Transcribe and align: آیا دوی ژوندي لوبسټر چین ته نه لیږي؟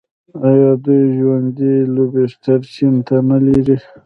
آیا 0.49 0.71
دوی 0.83 1.01
ژوندي 1.17 1.73
لوبسټر 1.95 2.59
چین 2.73 2.95
ته 3.07 3.15
نه 3.29 3.37
لیږي؟ 3.45 3.77